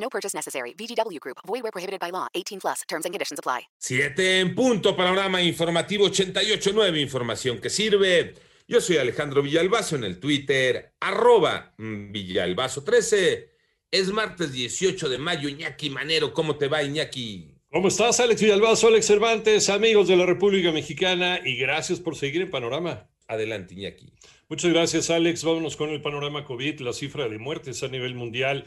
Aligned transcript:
No 0.00 0.08
purchase 0.08 0.34
necessary. 0.34 0.74
VGW 0.74 1.18
Group. 1.20 1.38
Void 1.46 1.62
where 1.62 1.72
prohibited 1.72 2.00
by 2.00 2.10
law. 2.10 2.26
18 2.34 2.58
plus. 2.60 2.82
Terms 2.88 3.04
and 3.06 3.12
conditions 3.14 3.38
apply. 3.38 3.64
Siete 3.78 4.40
en 4.40 4.54
punto. 4.56 4.96
Panorama 4.96 5.40
informativo 5.42 6.08
88.9. 6.08 6.98
Información 7.00 7.60
que 7.60 7.70
sirve. 7.70 8.34
Yo 8.66 8.80
soy 8.82 8.96
Alejandro 8.98 9.40
Villalbazo 9.42 9.96
en 9.96 10.04
el 10.04 10.20
Twitter, 10.20 10.92
arroba 11.00 11.72
mm, 11.78 12.12
Villalbazo13. 12.12 13.46
Es 13.90 14.12
martes 14.12 14.52
18 14.52 15.08
de 15.08 15.16
mayo. 15.18 15.48
Iñaki 15.48 15.88
Manero, 15.88 16.34
¿cómo 16.34 16.56
te 16.56 16.68
va, 16.68 16.82
Iñaki? 16.82 17.54
¿Cómo 17.70 17.88
estás, 17.88 18.20
Alex 18.20 18.42
Villalbazo, 18.42 18.88
Alex 18.88 19.06
Cervantes, 19.06 19.68
amigos 19.70 20.06
de 20.08 20.16
la 20.16 20.26
República 20.26 20.70
Mexicana? 20.70 21.40
Y 21.44 21.56
gracias 21.56 21.98
por 22.00 22.14
seguir 22.16 22.42
en 22.42 22.50
Panorama. 22.50 23.08
Adelante, 23.26 23.72
Iñaki. 23.74 24.12
Muchas 24.50 24.70
gracias, 24.70 25.08
Alex. 25.08 25.44
Vámonos 25.44 25.74
con 25.76 25.88
el 25.88 26.02
panorama 26.02 26.44
COVID. 26.44 26.80
La 26.80 26.92
cifra 26.92 27.26
de 27.28 27.38
muertes 27.38 27.82
a 27.82 27.88
nivel 27.88 28.14
mundial 28.16 28.66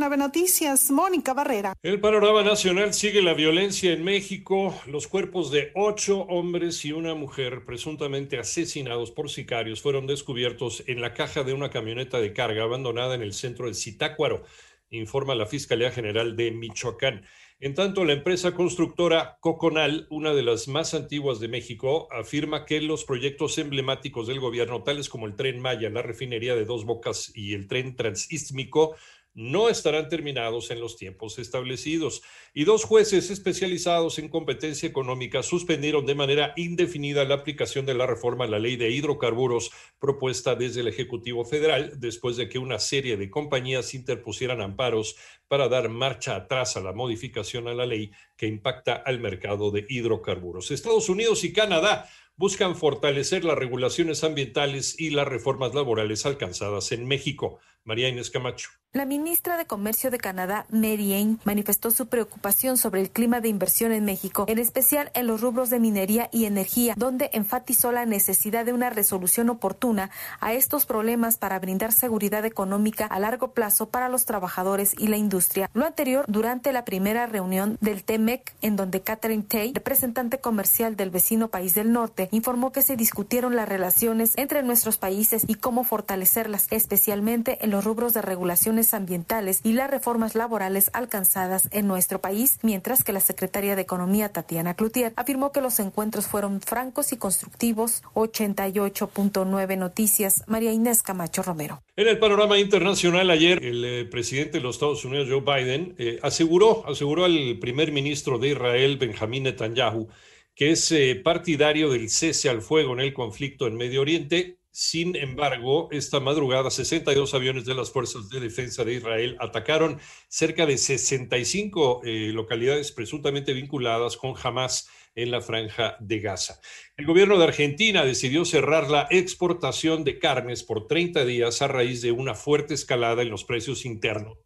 Nave 0.00 0.16
Noticias, 0.16 0.90
Mónica 0.90 1.34
Barrera. 1.34 1.74
El 1.82 2.00
panorama 2.00 2.42
nacional 2.42 2.94
sigue 2.94 3.20
la 3.20 3.34
violencia 3.34 3.92
en 3.92 4.02
México. 4.02 4.80
Los 4.86 5.08
cuerpos 5.08 5.50
de 5.50 5.72
ocho 5.74 6.20
hombres 6.20 6.86
y 6.86 6.92
una 6.92 7.14
mujer 7.14 7.66
presuntamente 7.66 8.38
asesinados 8.38 9.10
por 9.10 9.28
sicarios 9.28 9.82
fueron 9.82 10.06
descubiertos 10.06 10.84
en 10.86 11.02
la 11.02 11.12
caja 11.12 11.42
de 11.44 11.52
una 11.52 11.68
camioneta 11.68 12.18
de 12.18 12.32
carga 12.32 12.62
abandonada 12.62 13.14
en 13.14 13.25
el 13.25 13.25
el 13.26 13.34
centro 13.34 13.66
de 13.66 13.74
Zitácuaro, 13.74 14.44
informa 14.90 15.34
la 15.34 15.46
Fiscalía 15.46 15.90
General 15.90 16.36
de 16.36 16.52
Michoacán. 16.52 17.24
En 17.58 17.74
tanto, 17.74 18.04
la 18.04 18.12
empresa 18.12 18.52
constructora 18.54 19.38
Coconal, 19.40 20.06
una 20.10 20.34
de 20.34 20.42
las 20.42 20.68
más 20.68 20.92
antiguas 20.94 21.40
de 21.40 21.48
México, 21.48 22.06
afirma 22.12 22.64
que 22.66 22.80
los 22.82 23.04
proyectos 23.04 23.58
emblemáticos 23.58 24.26
del 24.26 24.40
gobierno, 24.40 24.82
tales 24.82 25.08
como 25.08 25.26
el 25.26 25.36
tren 25.36 25.60
Maya, 25.60 25.88
la 25.90 26.02
refinería 26.02 26.54
de 26.54 26.64
dos 26.66 26.84
bocas 26.84 27.32
y 27.34 27.54
el 27.54 27.66
tren 27.66 27.96
transístmico, 27.96 28.96
no 29.36 29.68
estarán 29.68 30.08
terminados 30.08 30.70
en 30.70 30.80
los 30.80 30.96
tiempos 30.96 31.38
establecidos. 31.38 32.22
Y 32.54 32.64
dos 32.64 32.84
jueces 32.84 33.30
especializados 33.30 34.18
en 34.18 34.30
competencia 34.30 34.88
económica 34.88 35.42
suspendieron 35.42 36.06
de 36.06 36.14
manera 36.14 36.54
indefinida 36.56 37.22
la 37.26 37.34
aplicación 37.34 37.84
de 37.84 37.92
la 37.92 38.06
reforma 38.06 38.46
a 38.46 38.48
la 38.48 38.58
ley 38.58 38.76
de 38.76 38.90
hidrocarburos 38.90 39.70
propuesta 39.98 40.54
desde 40.54 40.80
el 40.80 40.88
Ejecutivo 40.88 41.44
Federal 41.44 41.92
después 42.00 42.38
de 42.38 42.48
que 42.48 42.58
una 42.58 42.78
serie 42.78 43.18
de 43.18 43.28
compañías 43.28 43.92
interpusieran 43.92 44.62
amparos 44.62 45.16
para 45.48 45.68
dar 45.68 45.90
marcha 45.90 46.34
atrás 46.34 46.78
a 46.78 46.80
la 46.80 46.94
modificación 46.94 47.68
a 47.68 47.74
la 47.74 47.84
ley 47.84 48.12
que 48.38 48.46
impacta 48.46 48.94
al 48.94 49.20
mercado 49.20 49.70
de 49.70 49.84
hidrocarburos. 49.86 50.70
Estados 50.70 51.10
Unidos 51.10 51.44
y 51.44 51.52
Canadá 51.52 52.08
buscan 52.38 52.74
fortalecer 52.74 53.44
las 53.44 53.56
regulaciones 53.56 54.24
ambientales 54.24 54.98
y 54.98 55.10
las 55.10 55.28
reformas 55.28 55.74
laborales 55.74 56.24
alcanzadas 56.26 56.92
en 56.92 57.06
México. 57.06 57.58
María 57.84 58.08
Inés 58.08 58.30
Camacho. 58.30 58.68
La 58.96 59.04
ministra 59.04 59.58
de 59.58 59.66
Comercio 59.66 60.10
de 60.10 60.16
Canadá, 60.16 60.64
Mary 60.70 61.12
Ain, 61.12 61.38
manifestó 61.44 61.90
su 61.90 62.06
preocupación 62.06 62.78
sobre 62.78 63.02
el 63.02 63.10
clima 63.10 63.42
de 63.42 63.48
inversión 63.50 63.92
en 63.92 64.06
México, 64.06 64.46
en 64.48 64.58
especial 64.58 65.10
en 65.12 65.26
los 65.26 65.42
rubros 65.42 65.68
de 65.68 65.78
minería 65.78 66.30
y 66.32 66.46
energía, 66.46 66.94
donde 66.96 67.28
enfatizó 67.34 67.92
la 67.92 68.06
necesidad 68.06 68.64
de 68.64 68.72
una 68.72 68.88
resolución 68.88 69.50
oportuna 69.50 70.08
a 70.40 70.54
estos 70.54 70.86
problemas 70.86 71.36
para 71.36 71.58
brindar 71.58 71.92
seguridad 71.92 72.46
económica 72.46 73.04
a 73.04 73.18
largo 73.20 73.48
plazo 73.48 73.90
para 73.90 74.08
los 74.08 74.24
trabajadores 74.24 74.94
y 74.98 75.08
la 75.08 75.18
industria. 75.18 75.68
Lo 75.74 75.84
anterior 75.84 76.24
durante 76.26 76.72
la 76.72 76.86
primera 76.86 77.26
reunión 77.26 77.76
del 77.82 78.02
TEMEC, 78.02 78.54
en 78.62 78.76
donde 78.76 79.02
Catherine 79.02 79.42
Tay, 79.46 79.72
representante 79.74 80.38
comercial 80.38 80.96
del 80.96 81.10
vecino 81.10 81.48
país 81.48 81.74
del 81.74 81.92
norte, 81.92 82.30
informó 82.32 82.72
que 82.72 82.80
se 82.80 82.96
discutieron 82.96 83.56
las 83.56 83.68
relaciones 83.68 84.32
entre 84.38 84.62
nuestros 84.62 84.96
países 84.96 85.44
y 85.46 85.56
cómo 85.56 85.84
fortalecerlas, 85.84 86.68
especialmente 86.70 87.58
en 87.62 87.72
los 87.72 87.84
rubros 87.84 88.14
de 88.14 88.22
regulaciones 88.22 88.85
ambientales 88.94 89.60
y 89.64 89.72
las 89.72 89.90
reformas 89.90 90.34
laborales 90.34 90.90
alcanzadas 90.92 91.68
en 91.72 91.86
nuestro 91.86 92.20
país, 92.20 92.58
mientras 92.62 93.04
que 93.04 93.12
la 93.12 93.20
secretaria 93.20 93.76
de 93.76 93.82
Economía 93.82 94.28
Tatiana 94.30 94.74
Cloutier 94.74 95.12
afirmó 95.16 95.52
que 95.52 95.60
los 95.60 95.78
encuentros 95.80 96.26
fueron 96.26 96.60
francos 96.60 97.12
y 97.12 97.16
constructivos. 97.16 98.02
88.9 98.14 99.78
Noticias, 99.78 100.44
María 100.46 100.72
Inés 100.72 101.02
Camacho 101.02 101.42
Romero. 101.42 101.82
En 101.96 102.08
el 102.08 102.18
panorama 102.18 102.58
internacional 102.58 103.30
ayer, 103.30 103.64
el 103.64 103.84
eh, 103.84 104.04
presidente 104.04 104.58
de 104.58 104.60
los 104.60 104.76
Estados 104.76 105.04
Unidos, 105.04 105.28
Joe 105.30 105.40
Biden, 105.40 105.94
eh, 105.98 106.18
aseguró, 106.22 106.86
aseguró 106.88 107.24
al 107.24 107.58
primer 107.60 107.92
ministro 107.92 108.38
de 108.38 108.48
Israel, 108.48 108.96
Benjamín 108.98 109.44
Netanyahu, 109.44 110.08
que 110.54 110.70
es 110.72 110.90
eh, 110.92 111.14
partidario 111.22 111.90
del 111.90 112.08
cese 112.10 112.48
al 112.48 112.62
fuego 112.62 112.92
en 112.94 113.00
el 113.00 113.12
conflicto 113.12 113.66
en 113.66 113.76
Medio 113.76 114.00
Oriente 114.02 114.58
sin 114.78 115.16
embargo, 115.16 115.88
esta 115.90 116.20
madrugada 116.20 116.70
62 116.70 117.32
aviones 117.32 117.64
de 117.64 117.74
las 117.74 117.90
Fuerzas 117.90 118.28
de 118.28 118.40
Defensa 118.40 118.84
de 118.84 118.92
Israel 118.92 119.34
atacaron 119.40 119.98
cerca 120.28 120.66
de 120.66 120.76
65 120.76 122.02
eh, 122.04 122.28
localidades 122.34 122.92
presuntamente 122.92 123.54
vinculadas 123.54 124.18
con 124.18 124.34
Hamas 124.42 124.90
en 125.14 125.30
la 125.30 125.40
franja 125.40 125.96
de 126.00 126.18
Gaza. 126.20 126.60
El 126.98 127.06
gobierno 127.06 127.38
de 127.38 127.44
Argentina 127.44 128.04
decidió 128.04 128.44
cerrar 128.44 128.90
la 128.90 129.08
exportación 129.10 130.04
de 130.04 130.18
carnes 130.18 130.62
por 130.62 130.86
30 130.86 131.24
días 131.24 131.62
a 131.62 131.68
raíz 131.68 132.02
de 132.02 132.12
una 132.12 132.34
fuerte 132.34 132.74
escalada 132.74 133.22
en 133.22 133.30
los 133.30 133.44
precios 133.44 133.86
internos 133.86 134.36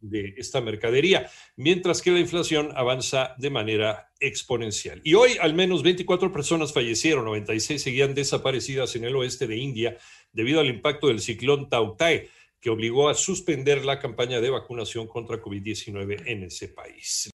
de 0.00 0.34
esta 0.36 0.60
mercadería, 0.60 1.30
mientras 1.56 2.00
que 2.02 2.10
la 2.10 2.20
inflación 2.20 2.70
avanza 2.74 3.34
de 3.38 3.50
manera 3.50 4.10
exponencial. 4.18 5.00
Y 5.04 5.14
hoy 5.14 5.36
al 5.40 5.54
menos 5.54 5.82
24 5.82 6.32
personas 6.32 6.72
fallecieron, 6.72 7.24
96 7.26 7.82
seguían 7.82 8.14
desaparecidas 8.14 8.96
en 8.96 9.04
el 9.04 9.14
oeste 9.16 9.46
de 9.46 9.56
India 9.58 9.96
debido 10.32 10.60
al 10.60 10.66
impacto 10.66 11.08
del 11.08 11.20
ciclón 11.20 11.68
Tautai, 11.68 12.28
que 12.60 12.70
obligó 12.70 13.08
a 13.08 13.14
suspender 13.14 13.84
la 13.84 13.98
campaña 13.98 14.40
de 14.40 14.50
vacunación 14.50 15.06
contra 15.06 15.40
COVID-19 15.40 16.24
en 16.26 16.44
ese 16.44 16.68
país. 16.68 17.28